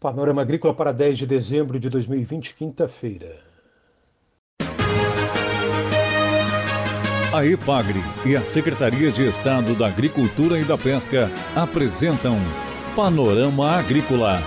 Panorama 0.00 0.42
Agrícola 0.42 0.72
para 0.72 0.92
10 0.92 1.18
de 1.18 1.26
dezembro 1.26 1.80
de 1.80 1.90
2020, 1.90 2.54
quinta-feira. 2.54 3.36
A 7.32 7.44
EPAGRE 7.44 8.00
e 8.24 8.36
a 8.36 8.44
Secretaria 8.44 9.10
de 9.10 9.26
Estado 9.26 9.74
da 9.74 9.88
Agricultura 9.88 10.58
e 10.58 10.64
da 10.64 10.78
Pesca 10.78 11.28
apresentam 11.54 12.38
Panorama 12.94 13.72
Agrícola, 13.72 14.40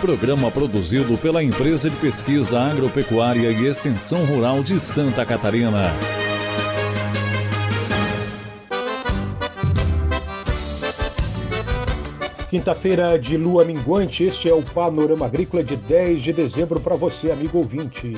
programa 0.00 0.50
produzido 0.50 1.16
pela 1.16 1.42
Empresa 1.42 1.88
de 1.88 1.96
Pesquisa 1.96 2.58
Agropecuária 2.58 3.50
e 3.52 3.66
Extensão 3.66 4.24
Rural 4.24 4.62
de 4.64 4.80
Santa 4.80 5.24
Catarina. 5.24 5.94
Quinta-feira 12.48 13.18
de 13.18 13.36
lua 13.36 13.64
minguante, 13.64 14.22
este 14.22 14.48
é 14.48 14.54
o 14.54 14.62
Panorama 14.62 15.26
Agrícola 15.26 15.64
de 15.64 15.74
10 15.74 16.22
de 16.22 16.32
dezembro 16.32 16.80
para 16.80 16.94
você, 16.94 17.32
amigo 17.32 17.58
ouvinte. 17.58 18.14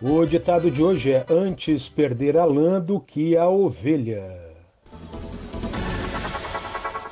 O 0.00 0.24
ditado 0.24 0.70
de 0.70 0.80
hoje 0.80 1.10
é: 1.10 1.26
Antes 1.28 1.88
perder 1.88 2.36
a 2.36 2.44
lã 2.44 2.80
do 2.80 3.00
que 3.00 3.36
a 3.36 3.48
ovelha. 3.48 4.22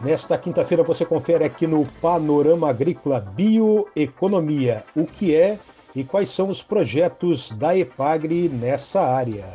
Nesta 0.01 0.38
quinta-feira 0.38 0.84
você 0.84 1.05
confere 1.05 1.42
aqui 1.42 1.66
no 1.66 1.84
Panorama 2.01 2.70
Agrícola 2.70 3.18
Bioeconomia, 3.18 4.84
o 4.95 5.07
que 5.07 5.34
é 5.34 5.59
e 5.93 6.04
quais 6.04 6.30
são 6.30 6.48
os 6.48 6.62
projetos 6.62 7.51
da 7.51 7.77
EPAGRE 7.77 8.48
nessa 8.48 9.01
área. 9.01 9.46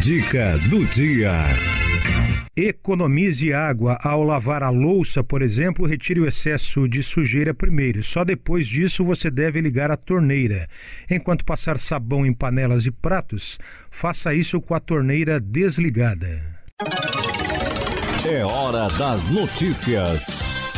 Dica 0.02 0.58
do 0.70 0.86
dia. 0.88 1.32
Economize 2.56 3.52
água 3.52 3.98
ao 4.04 4.24
lavar 4.24 4.62
a 4.62 4.70
louça, 4.70 5.24
por 5.24 5.42
exemplo, 5.42 5.88
retire 5.88 6.20
o 6.20 6.28
excesso 6.28 6.88
de 6.88 7.02
sujeira 7.02 7.52
primeiro. 7.52 8.04
Só 8.04 8.24
depois 8.24 8.68
disso 8.68 9.04
você 9.04 9.32
deve 9.32 9.60
ligar 9.60 9.90
a 9.90 9.98
torneira. 9.98 10.70
Enquanto 11.10 11.44
passar 11.44 11.80
sabão 11.80 12.24
em 12.24 12.32
panelas 12.32 12.86
e 12.86 12.92
pratos, 12.92 13.58
faça 13.90 14.36
isso 14.36 14.62
com 14.62 14.76
a 14.76 14.80
torneira 14.80 15.40
desligada. 15.40 16.44
É 18.24 18.46
hora 18.46 18.88
das 19.00 19.26
notícias. 19.26 20.76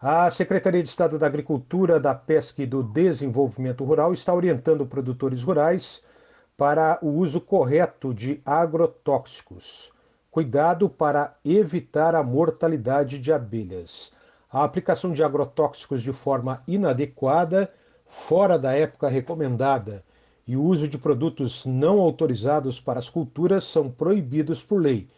A 0.00 0.30
Secretaria 0.30 0.82
de 0.82 0.88
Estado 0.88 1.18
da 1.18 1.26
Agricultura, 1.26 2.00
da 2.00 2.14
Pesca 2.14 2.62
e 2.62 2.66
do 2.66 2.82
Desenvolvimento 2.82 3.84
Rural 3.84 4.14
está 4.14 4.32
orientando 4.32 4.86
produtores 4.86 5.42
rurais 5.42 6.02
para 6.56 6.98
o 7.02 7.08
uso 7.08 7.42
correto 7.42 8.14
de 8.14 8.40
agrotóxicos. 8.42 9.94
Cuidado 10.36 10.86
para 10.86 11.34
evitar 11.42 12.14
a 12.14 12.22
mortalidade 12.22 13.18
de 13.18 13.32
abelhas. 13.32 14.12
A 14.52 14.64
aplicação 14.64 15.14
de 15.14 15.24
agrotóxicos 15.24 16.02
de 16.02 16.12
forma 16.12 16.62
inadequada, 16.68 17.72
fora 18.06 18.58
da 18.58 18.74
época 18.74 19.08
recomendada, 19.08 20.04
e 20.46 20.54
o 20.54 20.62
uso 20.62 20.86
de 20.88 20.98
produtos 20.98 21.64
não 21.64 22.00
autorizados 22.00 22.78
para 22.78 22.98
as 22.98 23.08
culturas 23.08 23.64
são 23.64 23.90
proibidos 23.90 24.62
por 24.62 24.78
lei, 24.78 25.08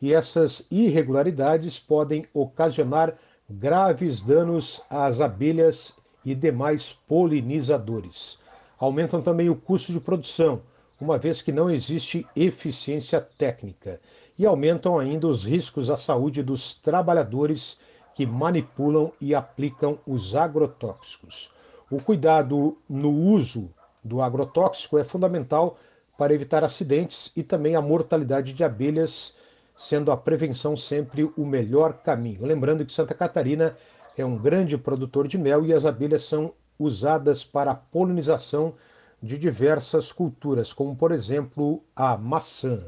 e 0.00 0.14
essas 0.14 0.64
irregularidades 0.70 1.80
podem 1.80 2.24
ocasionar 2.32 3.16
graves 3.50 4.22
danos 4.22 4.80
às 4.88 5.20
abelhas 5.20 5.96
e 6.24 6.36
demais 6.36 6.92
polinizadores. 6.92 8.38
Aumentam 8.78 9.20
também 9.20 9.50
o 9.50 9.56
custo 9.56 9.92
de 9.92 9.98
produção, 9.98 10.62
uma 11.00 11.18
vez 11.18 11.42
que 11.42 11.50
não 11.50 11.68
existe 11.68 12.24
eficiência 12.36 13.20
técnica 13.20 14.00
e 14.38 14.46
aumentam 14.46 14.98
ainda 14.98 15.26
os 15.26 15.44
riscos 15.44 15.90
à 15.90 15.96
saúde 15.96 16.42
dos 16.42 16.72
trabalhadores 16.74 17.78
que 18.14 18.24
manipulam 18.24 19.12
e 19.20 19.34
aplicam 19.34 19.98
os 20.06 20.36
agrotóxicos. 20.36 21.50
O 21.90 22.00
cuidado 22.00 22.76
no 22.88 23.10
uso 23.10 23.70
do 24.04 24.22
agrotóxico 24.22 24.98
é 24.98 25.04
fundamental 25.04 25.78
para 26.16 26.34
evitar 26.34 26.64
acidentes 26.64 27.32
e 27.36 27.42
também 27.42 27.76
a 27.76 27.80
mortalidade 27.80 28.52
de 28.52 28.64
abelhas, 28.64 29.34
sendo 29.76 30.10
a 30.10 30.16
prevenção 30.16 30.76
sempre 30.76 31.30
o 31.36 31.44
melhor 31.44 31.94
caminho. 31.94 32.44
Lembrando 32.44 32.84
que 32.84 32.92
Santa 32.92 33.14
Catarina 33.14 33.76
é 34.16 34.24
um 34.24 34.36
grande 34.36 34.76
produtor 34.76 35.28
de 35.28 35.38
mel 35.38 35.64
e 35.64 35.72
as 35.72 35.86
abelhas 35.86 36.24
são 36.24 36.52
usadas 36.78 37.44
para 37.44 37.70
a 37.70 37.76
polinização 37.76 38.74
de 39.22 39.38
diversas 39.38 40.12
culturas, 40.12 40.72
como 40.72 40.94
por 40.94 41.12
exemplo 41.12 41.82
a 41.94 42.16
maçã. 42.16 42.80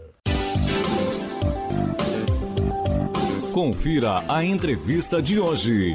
Confira 3.62 4.24
a 4.26 4.42
entrevista 4.42 5.20
de 5.20 5.38
hoje. 5.38 5.94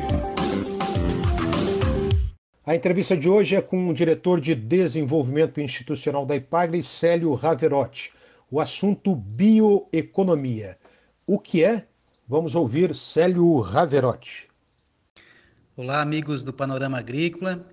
A 2.64 2.76
entrevista 2.76 3.18
de 3.18 3.28
hoje 3.28 3.56
é 3.56 3.62
com 3.62 3.90
o 3.90 3.94
diretor 3.94 4.40
de 4.40 4.54
Desenvolvimento 4.54 5.60
Institucional 5.60 6.28
da 6.28 6.36
IPAGRE, 6.36 6.84
Célio 6.84 7.34
Raverotti. 7.34 8.14
O 8.52 8.62
assunto 8.62 9.16
bioeconomia. 9.16 10.78
O 11.26 11.40
que 11.40 11.64
é? 11.64 11.88
Vamos 12.28 12.54
ouvir 12.54 12.94
Célio 12.94 13.60
Raverotti. 13.62 14.48
Olá, 15.76 16.02
amigos 16.02 16.44
do 16.44 16.54
Panorama 16.54 17.00
Agrícola. 17.00 17.66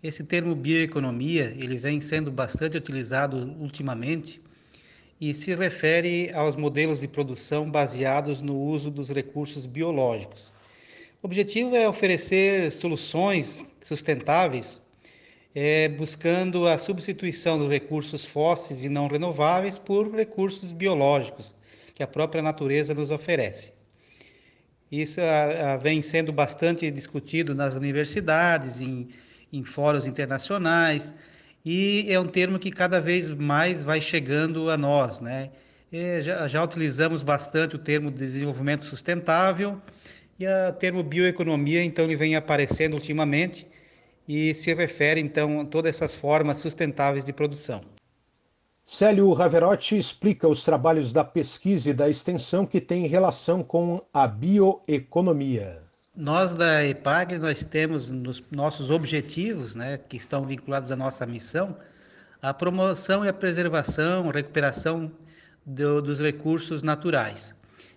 Esse 0.00 0.22
termo 0.22 0.54
bioeconomia, 0.54 1.52
ele 1.58 1.76
vem 1.76 2.00
sendo 2.00 2.30
bastante 2.30 2.76
utilizado 2.76 3.36
ultimamente 3.58 4.40
e 5.20 5.32
se 5.32 5.54
refere 5.54 6.30
aos 6.34 6.56
modelos 6.56 7.00
de 7.00 7.08
produção 7.08 7.70
baseados 7.70 8.42
no 8.42 8.58
uso 8.58 8.90
dos 8.90 9.10
recursos 9.10 9.66
biológicos. 9.66 10.52
O 11.22 11.26
objetivo 11.26 11.74
é 11.74 11.88
oferecer 11.88 12.70
soluções 12.72 13.62
sustentáveis, 13.86 14.82
é, 15.54 15.88
buscando 15.88 16.66
a 16.66 16.76
substituição 16.76 17.58
dos 17.58 17.70
recursos 17.70 18.24
fósseis 18.24 18.84
e 18.84 18.88
não 18.88 19.06
renováveis 19.06 19.78
por 19.78 20.12
recursos 20.14 20.72
biológicos 20.72 21.54
que 21.94 22.02
a 22.02 22.06
própria 22.06 22.42
natureza 22.42 22.92
nos 22.92 23.10
oferece. 23.10 23.72
Isso 24.90 25.20
a, 25.20 25.72
a, 25.72 25.76
vem 25.76 26.02
sendo 26.02 26.32
bastante 26.32 26.90
discutido 26.90 27.54
nas 27.54 27.74
universidades, 27.74 28.80
em, 28.80 29.08
em 29.52 29.64
fóruns 29.64 30.06
internacionais, 30.06 31.14
e 31.64 32.06
é 32.08 32.20
um 32.20 32.26
termo 32.26 32.58
que 32.58 32.70
cada 32.70 33.00
vez 33.00 33.28
mais 33.28 33.82
vai 33.82 34.00
chegando 34.00 34.68
a 34.70 34.76
nós, 34.76 35.20
né? 35.20 35.50
Já, 36.20 36.48
já, 36.48 36.62
utilizamos 36.64 37.22
bastante 37.22 37.76
o 37.76 37.78
termo 37.78 38.10
desenvolvimento 38.10 38.84
sustentável 38.84 39.80
e 40.38 40.44
o 40.46 40.72
termo 40.72 41.02
bioeconomia, 41.04 41.84
então, 41.84 42.04
ele 42.04 42.16
vem 42.16 42.34
aparecendo 42.34 42.94
ultimamente 42.94 43.66
e 44.28 44.52
se 44.54 44.74
refere, 44.74 45.20
então, 45.20 45.60
a 45.60 45.64
todas 45.64 45.94
essas 45.94 46.14
formas 46.14 46.58
sustentáveis 46.58 47.24
de 47.24 47.32
produção. 47.32 47.80
Célio 48.84 49.32
Raverotti 49.32 49.96
explica 49.96 50.48
os 50.48 50.64
trabalhos 50.64 51.12
da 51.12 51.24
pesquisa 51.24 51.90
e 51.90 51.94
da 51.94 52.10
extensão 52.10 52.66
que 52.66 52.80
têm 52.80 53.06
relação 53.06 53.62
com 53.62 54.04
a 54.12 54.26
bioeconomia. 54.26 55.83
Nós 56.16 56.54
da 56.54 56.86
EPAG, 56.86 57.38
nós 57.38 57.64
temos 57.64 58.08
nos 58.08 58.40
nossos 58.52 58.88
objetivos, 58.88 59.74
né, 59.74 59.98
que 59.98 60.16
estão 60.16 60.46
vinculados 60.46 60.92
à 60.92 60.96
nossa 60.96 61.26
missão, 61.26 61.76
a 62.40 62.54
promoção 62.54 63.24
e 63.24 63.28
a 63.28 63.32
preservação, 63.32 64.28
recuperação 64.28 65.10
do, 65.66 66.00
dos 66.00 66.20
recursos 66.20 66.84
naturais. 66.84 67.52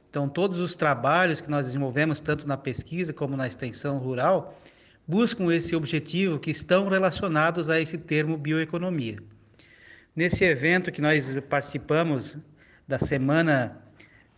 Então, 0.09 0.27
todos 0.27 0.59
os 0.59 0.75
trabalhos 0.75 1.39
que 1.39 1.49
nós 1.49 1.65
desenvolvemos, 1.65 2.19
tanto 2.19 2.47
na 2.47 2.57
pesquisa 2.57 3.13
como 3.13 3.37
na 3.37 3.45
extensão 3.45 3.99
rural, 3.99 4.59
buscam 5.07 5.53
esse 5.53 5.75
objetivo 5.75 6.39
que 6.39 6.49
estão 6.49 6.89
relacionados 6.89 7.69
a 7.69 7.79
esse 7.79 7.99
termo 7.99 8.35
bioeconomia. 8.35 9.19
Nesse 10.15 10.43
evento 10.43 10.91
que 10.91 11.01
nós 11.01 11.35
participamos 11.47 12.35
da 12.87 12.97
Semana 12.97 13.79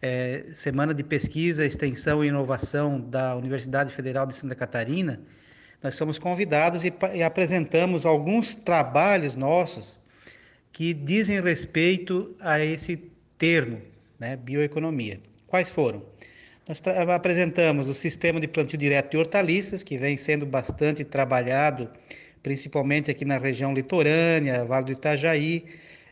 é, 0.01 0.45
Semana 0.53 0.93
de 0.93 1.03
Pesquisa, 1.03 1.65
Extensão 1.65 2.23
e 2.23 2.27
Inovação 2.27 2.99
da 2.99 3.35
Universidade 3.35 3.91
Federal 3.91 4.25
de 4.25 4.35
Santa 4.35 4.55
Catarina, 4.55 5.21
nós 5.81 5.95
somos 5.95 6.19
convidados 6.19 6.83
e, 6.83 6.93
e 7.13 7.23
apresentamos 7.23 8.05
alguns 8.05 8.53
trabalhos 8.55 9.35
nossos 9.35 9.99
que 10.71 10.93
dizem 10.93 11.41
respeito 11.41 12.35
a 12.39 12.59
esse 12.59 13.11
termo, 13.37 13.81
né, 14.19 14.35
bioeconomia. 14.35 15.19
Quais 15.47 15.69
foram? 15.69 16.03
Nós 16.67 16.81
apresentamos 17.09 17.89
o 17.89 17.93
sistema 17.93 18.39
de 18.39 18.47
plantio 18.47 18.77
direto 18.77 19.11
de 19.11 19.17
hortaliças, 19.17 19.81
que 19.81 19.97
vem 19.97 20.17
sendo 20.17 20.45
bastante 20.45 21.03
trabalhado, 21.03 21.89
principalmente 22.43 23.09
aqui 23.09 23.25
na 23.25 23.37
região 23.37 23.73
litorânea, 23.73 24.63
Vale 24.63 24.85
do 24.85 24.91
Itajaí, 24.91 25.65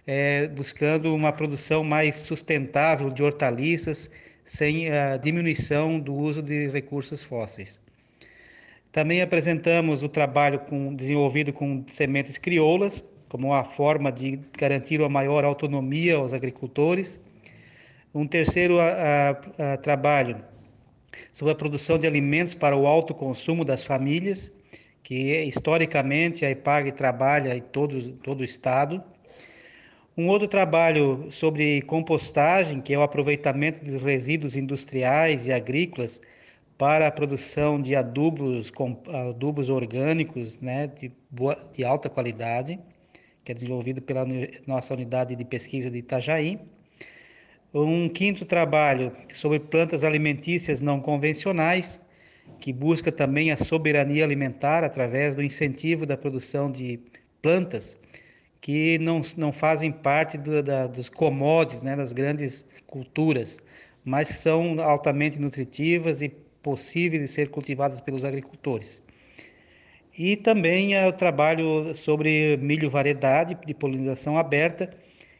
é, 0.07 0.47
buscando 0.47 1.13
uma 1.13 1.33
produção 1.33 1.83
mais 1.83 2.15
sustentável 2.15 3.09
de 3.09 3.21
hortaliças, 3.21 4.09
sem 4.45 4.89
a 4.89 5.17
diminuição 5.17 5.99
do 5.99 6.13
uso 6.13 6.41
de 6.41 6.69
recursos 6.69 7.21
fósseis. 7.21 7.79
Também 8.89 9.21
apresentamos 9.21 10.01
o 10.01 10.09
trabalho 10.09 10.59
com, 10.59 10.95
desenvolvido 10.95 11.51
com 11.51 11.83
sementes 11.87 12.37
crioulas, 12.37 13.03
como 13.27 13.47
uma 13.47 13.65
forma 13.65 14.09
de 14.09 14.39
garantir 14.57 15.01
uma 15.01 15.09
maior 15.09 15.43
autonomia 15.43 16.15
aos 16.15 16.33
agricultores. 16.33 17.19
Um 18.15 18.25
terceiro 18.25 18.79
a, 18.79 19.37
a, 19.59 19.73
a 19.73 19.77
trabalho 19.77 20.41
sobre 21.33 21.51
a 21.51 21.55
produção 21.55 21.99
de 21.99 22.07
alimentos 22.07 22.53
para 22.53 22.75
o 22.75 22.87
alto 22.87 23.13
consumo 23.13 23.65
das 23.65 23.83
famílias, 23.83 24.51
que 25.03 25.43
historicamente 25.43 26.45
a 26.45 26.49
IPAG 26.49 26.93
trabalha 26.93 27.55
em 27.55 27.61
todo, 27.61 28.13
todo 28.13 28.41
o 28.41 28.45
estado. 28.45 29.03
Um 30.17 30.29
outro 30.29 30.47
trabalho 30.47 31.27
sobre 31.29 31.83
compostagem, 31.83 32.81
que 32.81 32.91
é 32.91 32.97
o 32.97 33.03
aproveitamento 33.03 33.85
dos 33.85 34.01
resíduos 34.01 34.55
industriais 34.55 35.45
e 35.45 35.53
agrícolas 35.53 36.19
para 36.75 37.05
a 37.05 37.11
produção 37.11 37.79
de 37.79 37.95
adubos, 37.95 38.71
adubos 39.29 39.69
orgânicos 39.69 40.59
né, 40.59 40.87
de, 40.87 41.11
boa, 41.29 41.55
de 41.71 41.85
alta 41.85 42.09
qualidade, 42.09 42.79
que 43.43 43.51
é 43.51 43.53
desenvolvido 43.53 44.01
pela 44.01 44.25
nossa 44.65 44.91
unidade 44.95 45.35
de 45.35 45.45
pesquisa 45.45 45.91
de 45.91 45.99
Itajaí. 45.99 46.59
Um 47.71 48.09
quinto 48.09 48.43
trabalho 48.43 49.11
sobre 49.35 49.59
plantas 49.59 50.03
alimentícias 50.03 50.81
não 50.81 50.99
convencionais, 50.99 52.01
que 52.59 52.73
busca 52.73 53.11
também 53.11 53.51
a 53.51 53.57
soberania 53.57 54.23
alimentar 54.23 54.83
através 54.83 55.35
do 55.35 55.43
incentivo 55.43 56.07
da 56.07 56.17
produção 56.17 56.71
de 56.71 56.99
plantas 57.39 57.95
que 58.61 58.97
não, 58.99 59.21
não 59.37 59.51
fazem 59.51 59.91
parte 59.91 60.37
do, 60.37 60.61
da, 60.63 60.87
dos 60.87 61.09
commodities, 61.09 61.81
né, 61.81 61.95
das 61.95 62.11
grandes 62.11 62.65
culturas, 62.85 63.59
mas 64.03 64.29
são 64.29 64.79
altamente 64.81 65.39
nutritivas 65.39 66.21
e 66.21 66.29
possíveis 66.61 67.21
de 67.21 67.27
ser 67.27 67.49
cultivadas 67.49 68.01
pelos 68.01 68.25
agricultores. 68.25 69.01
E 70.17 70.35
também 70.35 70.95
é 70.95 71.05
o 71.07 71.11
trabalho 71.11 71.93
sobre 71.93 72.57
milho 72.57 72.89
variedade 72.89 73.57
de 73.65 73.73
polinização 73.73 74.37
aberta, 74.37 74.89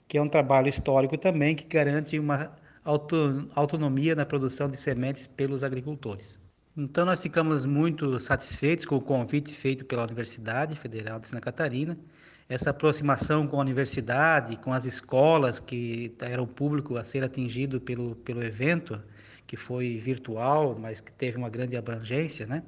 que 0.08 0.18
é 0.18 0.22
um 0.22 0.30
trabalho 0.30 0.69
histórico 0.69 1.18
também 1.18 1.56
que 1.56 1.66
garante 1.66 2.19
uma 2.19 2.56
autonomia 3.56 4.16
na 4.16 4.25
produção 4.25 4.69
de 4.69 4.78
sementes 4.78 5.28
pelos 5.28 5.64
agricultores. 5.64 6.40
Então 6.78 7.06
nós 7.06 7.22
ficamos 7.24 7.66
muito 7.66 8.19
satisfeitos 8.19 8.86
com 8.86 8.96
o 8.96 9.02
convite 9.02 9.52
feito 9.52 9.84
pela 9.84 10.04
Universidade 10.04 10.75
Federal 10.75 11.19
de 11.19 11.28
Santa 11.28 11.42
Catarina, 11.42 11.98
essa 12.49 12.69
aproximação 12.69 13.45
com 13.45 13.57
a 13.57 13.61
universidade, 13.61 14.55
com 14.57 14.71
as 14.71 14.85
escolas 14.85 15.59
que 15.59 16.15
eram 16.21 16.47
público 16.47 16.97
a 16.97 17.03
ser 17.03 17.23
atingido 17.23 17.81
pelo, 17.81 18.15
pelo 18.15 18.44
evento, 18.44 19.01
que 19.45 19.57
foi 19.57 19.97
virtual, 19.97 20.77
mas 20.79 21.01
que 21.01 21.13
teve 21.13 21.38
uma 21.38 21.49
grande 21.49 21.75
abrangência, 21.75 22.45
né? 22.45 22.63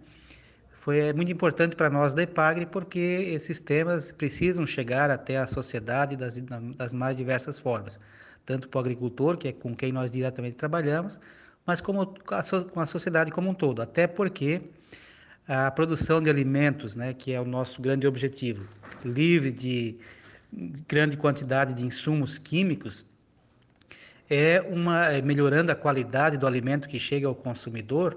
Foi 0.71 0.99
é 0.99 1.13
muito 1.13 1.31
importante 1.31 1.75
para 1.75 1.89
nós 1.89 2.13
da 2.13 2.23
EPAGRE 2.23 2.65
porque 2.65 2.99
esses 2.99 3.59
temas 3.59 4.11
precisam 4.11 4.65
chegar 4.65 5.11
até 5.11 5.37
a 5.37 5.45
sociedade 5.45 6.15
das, 6.15 6.39
das 6.75 6.93
mais 6.93 7.17
diversas 7.17 7.59
formas, 7.59 7.99
tanto 8.45 8.69
para 8.69 8.77
o 8.77 8.81
agricultor, 8.81 9.37
que 9.37 9.49
é 9.49 9.51
com 9.51 9.75
quem 9.75 9.91
nós 9.91 10.09
diretamente 10.09 10.55
trabalhamos, 10.55 11.19
mas 11.65 11.81
como 11.81 12.07
com 12.25 12.79
a 12.79 12.85
sociedade 12.85 13.29
como 13.29 13.49
um 13.49 13.53
todo, 13.53 13.81
até 13.81 14.07
porque 14.07 14.61
a 15.49 15.71
produção 15.71 16.21
de 16.21 16.29
alimentos, 16.29 16.95
né, 16.95 17.11
que 17.11 17.33
é 17.33 17.41
o 17.41 17.43
nosso 17.43 17.81
grande 17.81 18.05
objetivo, 18.05 18.67
livre 19.03 19.51
de 19.51 19.97
grande 20.87 21.17
quantidade 21.17 21.73
de 21.73 21.83
insumos 21.83 22.37
químicos, 22.37 23.03
é 24.29 24.61
uma 24.61 25.07
é 25.07 25.23
melhorando 25.23 25.71
a 25.71 25.75
qualidade 25.75 26.37
do 26.37 26.45
alimento 26.45 26.87
que 26.87 26.99
chega 26.99 27.27
ao 27.27 27.33
consumidor, 27.33 28.15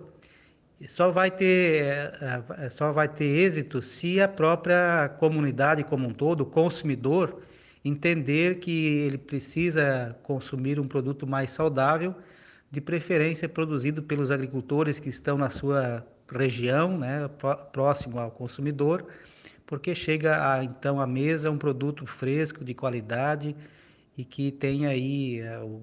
só 0.86 1.10
vai 1.10 1.30
ter 1.30 1.84
é, 1.84 2.44
é, 2.58 2.68
só 2.68 2.92
vai 2.92 3.08
ter 3.08 3.24
êxito 3.24 3.80
se 3.80 4.20
a 4.20 4.28
própria 4.28 5.08
comunidade 5.18 5.84
como 5.84 6.06
um 6.06 6.12
todo, 6.12 6.42
o 6.42 6.46
consumidor, 6.46 7.40
entender 7.82 8.58
que 8.58 8.98
ele 9.06 9.16
precisa 9.16 10.14
consumir 10.22 10.78
um 10.78 10.86
produto 10.86 11.26
mais 11.26 11.50
saudável, 11.50 12.14
de 12.70 12.80
preferência 12.80 13.48
produzido 13.48 14.02
pelos 14.02 14.30
agricultores 14.30 14.98
que 14.98 15.08
estão 15.08 15.38
na 15.38 15.48
sua 15.48 16.06
região, 16.32 16.98
né, 16.98 17.28
próximo 17.72 18.18
ao 18.18 18.30
consumidor, 18.30 19.06
porque 19.66 19.94
chega 19.94 20.52
a, 20.52 20.64
então 20.64 21.00
à 21.00 21.06
mesa 21.06 21.50
um 21.50 21.58
produto 21.58 22.06
fresco, 22.06 22.64
de 22.64 22.74
qualidade 22.74 23.56
e 24.16 24.24
que 24.24 24.50
tenha 24.50 24.90
aí 24.90 25.40
é, 25.40 25.58
o 25.58 25.82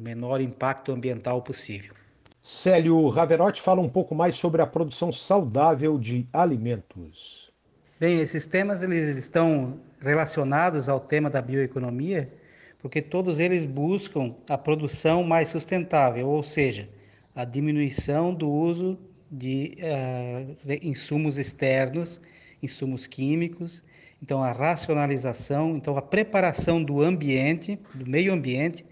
menor 0.00 0.40
impacto 0.40 0.92
ambiental 0.92 1.42
possível. 1.42 1.94
Célio 2.40 3.08
Raverotti 3.08 3.60
fala 3.60 3.80
um 3.80 3.88
pouco 3.88 4.14
mais 4.14 4.36
sobre 4.36 4.62
a 4.62 4.66
produção 4.66 5.10
saudável 5.10 5.98
de 5.98 6.26
alimentos. 6.32 7.52
Bem, 7.98 8.20
esses 8.20 8.46
temas 8.46 8.82
eles 8.82 9.16
estão 9.16 9.80
relacionados 10.00 10.88
ao 10.88 11.00
tema 11.00 11.28
da 11.28 11.42
bioeconomia, 11.42 12.32
porque 12.78 13.02
todos 13.02 13.38
eles 13.38 13.64
buscam 13.64 14.34
a 14.48 14.56
produção 14.56 15.24
mais 15.24 15.48
sustentável, 15.48 16.28
ou 16.28 16.42
seja, 16.42 16.88
a 17.34 17.44
diminuição 17.44 18.32
do 18.32 18.48
uso 18.48 18.98
de 19.30 19.72
uh, 19.78 20.78
insumos 20.82 21.36
externos, 21.36 22.20
insumos 22.62 23.06
químicos, 23.06 23.82
então 24.22 24.42
a 24.42 24.52
racionalização, 24.52 25.76
então 25.76 25.96
a 25.96 26.02
preparação 26.02 26.82
do 26.82 27.02
ambiente, 27.02 27.78
do 27.94 28.08
meio 28.08 28.32
ambiente, 28.32 28.84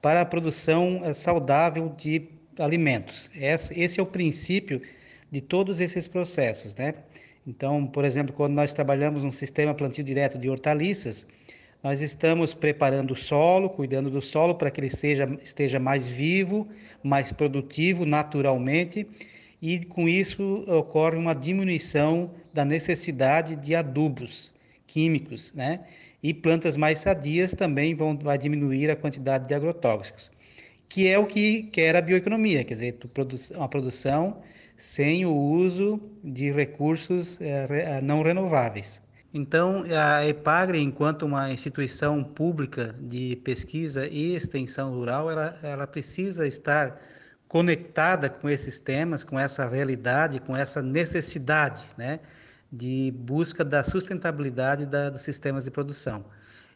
para 0.00 0.20
a 0.20 0.24
produção 0.24 1.02
uh, 1.02 1.14
saudável 1.14 1.94
de 1.96 2.28
alimentos. 2.58 3.30
Esse, 3.34 4.00
é 4.00 4.02
o 4.02 4.06
princípio 4.06 4.80
de 5.30 5.40
todos 5.40 5.80
esses 5.80 6.06
processos, 6.06 6.74
né? 6.74 6.94
Então, 7.46 7.86
por 7.86 8.04
exemplo, 8.04 8.34
quando 8.34 8.52
nós 8.52 8.72
trabalhamos 8.72 9.24
um 9.24 9.32
sistema 9.32 9.74
plantio 9.74 10.04
direto 10.04 10.38
de 10.38 10.48
hortaliças, 10.48 11.26
nós 11.82 12.02
estamos 12.02 12.52
preparando 12.52 13.12
o 13.12 13.16
solo, 13.16 13.70
cuidando 13.70 14.10
do 14.10 14.20
solo 14.20 14.54
para 14.54 14.70
que 14.70 14.80
ele 14.80 14.90
seja, 14.90 15.26
esteja 15.42 15.78
mais 15.78 16.06
vivo, 16.06 16.68
mais 17.02 17.32
produtivo 17.32 18.04
naturalmente 18.04 19.06
e 19.60 19.84
com 19.84 20.08
isso 20.08 20.64
ocorre 20.66 21.16
uma 21.16 21.34
diminuição 21.34 22.30
da 22.52 22.64
necessidade 22.64 23.56
de 23.56 23.74
adubos 23.74 24.52
químicos, 24.86 25.52
né? 25.54 25.80
E 26.22 26.34
plantas 26.34 26.76
mais 26.76 26.98
sadias 26.98 27.52
também 27.52 27.94
vão 27.94 28.16
vai 28.18 28.36
diminuir 28.36 28.90
a 28.90 28.96
quantidade 28.96 29.46
de 29.46 29.54
agrotóxicos, 29.54 30.30
que 30.88 31.06
é 31.08 31.18
o 31.18 31.26
que 31.26 31.64
quer 31.64 31.96
a 31.96 32.00
bioeconomia, 32.00 32.64
quer 32.64 32.74
dizer, 32.74 32.98
uma 33.56 33.68
produção 33.68 34.42
sem 34.76 35.26
o 35.26 35.34
uso 35.34 36.00
de 36.24 36.50
recursos 36.50 37.38
é, 37.40 38.00
não 38.02 38.22
renováveis. 38.22 39.00
Então, 39.32 39.84
a 39.96 40.26
EPAGRE, 40.26 40.80
enquanto 40.80 41.22
uma 41.22 41.52
instituição 41.52 42.24
pública 42.24 42.96
de 43.00 43.36
pesquisa 43.44 44.08
e 44.08 44.34
extensão 44.34 44.92
rural, 44.92 45.30
ela, 45.30 45.58
ela 45.62 45.86
precisa 45.86 46.48
estar 46.48 47.00
conectada 47.50 48.30
com 48.30 48.48
esses 48.48 48.78
temas, 48.78 49.24
com 49.24 49.36
essa 49.36 49.68
realidade, 49.68 50.38
com 50.38 50.56
essa 50.56 50.80
necessidade 50.80 51.82
né, 51.98 52.20
de 52.70 53.12
busca 53.18 53.64
da 53.64 53.82
sustentabilidade 53.82 54.86
da, 54.86 55.10
dos 55.10 55.22
sistemas 55.22 55.64
de 55.64 55.70
produção. 55.72 56.24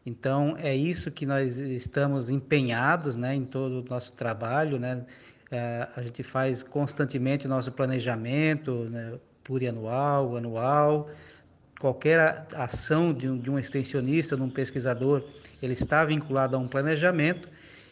Então, 0.04 0.56
é 0.58 0.74
isso 0.74 1.12
que 1.12 1.24
nós 1.24 1.58
estamos 1.58 2.28
empenhados 2.28 3.16
né, 3.16 3.36
em 3.36 3.44
todo 3.44 3.82
o 3.82 3.88
nosso 3.88 4.14
trabalho. 4.14 4.76
Né? 4.80 5.06
É, 5.48 5.86
a 5.94 6.02
gente 6.02 6.24
faz 6.24 6.64
constantemente 6.64 7.46
o 7.46 7.48
nosso 7.48 7.70
planejamento 7.70 8.88
né, 8.90 9.12
plurianual, 9.44 10.36
anual. 10.36 11.08
Qualquer 11.78 12.48
ação 12.52 13.14
de 13.14 13.28
um, 13.28 13.38
de 13.38 13.48
um 13.48 13.60
extensionista, 13.60 14.36
de 14.36 14.42
um 14.42 14.50
pesquisador, 14.50 15.22
ele 15.62 15.74
está 15.74 16.04
vinculado 16.04 16.56
a 16.56 16.58
um 16.58 16.66
planejamento 16.66 17.48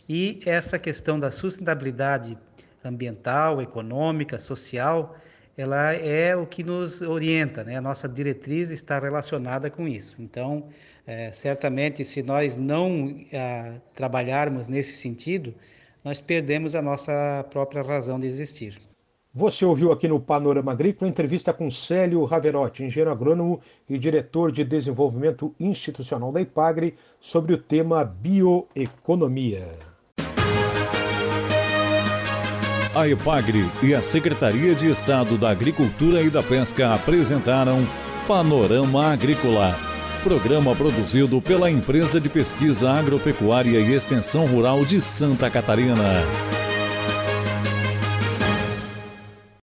e 0.09 0.41
essa 0.45 0.81
questão 0.81 1.21
da 1.21 1.31
sustentabilidade 1.31 2.37
ambiental, 2.85 3.61
econômica, 3.61 4.39
social, 4.39 5.17
ela 5.57 5.93
é 5.93 6.35
o 6.35 6.47
que 6.47 6.63
nos 6.63 7.03
orienta, 7.03 7.63
né? 7.63 7.77
A 7.77 7.81
nossa 7.81 8.09
diretriz 8.09 8.71
está 8.71 8.99
relacionada 8.99 9.71
com 9.71 9.87
isso. 9.87 10.17
Então, 10.19 10.69
é, 11.07 11.31
certamente, 11.33 12.05
se 12.05 12.23
nós 12.23 12.57
não 12.57 13.15
é, 13.31 13.75
trabalharmos 13.95 14.69
nesse 14.69 14.93
sentido, 14.93 15.55
nós 16.05 16.21
perdemos 16.21 16.75
a 16.75 16.83
nossa 16.83 17.45
própria 17.51 17.83
razão 17.83 18.19
de 18.19 18.27
existir. 18.27 18.81
Você 19.35 19.65
ouviu 19.65 19.93
aqui 19.93 20.07
no 20.07 20.21
Panorama 20.21 20.73
Agrícola 20.73 21.11
entrevista 21.11 21.55
com 21.55 21.71
Célio 21.71 22.25
Raverotti, 22.25 22.85
engenheiro 22.85 23.11
agrônomo 23.11 23.61
e 23.89 23.97
diretor 23.99 24.53
de 24.53 24.63
desenvolvimento 24.63 25.55
institucional 25.59 26.31
da 26.31 26.41
IPAGRE, 26.41 26.95
sobre 27.19 27.55
o 27.55 27.59
tema 27.59 28.05
bioeconomia. 28.05 29.92
A 32.95 33.09
EPAGRE 33.09 33.71
e 33.83 33.95
a 33.95 34.03
Secretaria 34.03 34.75
de 34.75 34.91
Estado 34.91 35.39
da 35.39 35.51
Agricultura 35.51 36.23
e 36.23 36.29
da 36.29 36.43
Pesca 36.43 36.93
apresentaram 36.93 37.87
Panorama 38.29 39.13
Agrícola 39.13 39.75
Programa 40.23 40.73
produzido 40.77 41.43
pela 41.43 41.69
Empresa 41.69 42.21
de 42.21 42.29
Pesquisa 42.29 42.93
Agropecuária 42.93 43.81
e 43.81 43.93
Extensão 43.93 44.47
Rural 44.47 44.85
de 44.85 45.01
Santa 45.01 45.51
Catarina. 45.51 45.97